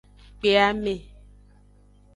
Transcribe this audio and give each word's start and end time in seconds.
Kpe 0.39 0.51
ame. 0.67 0.95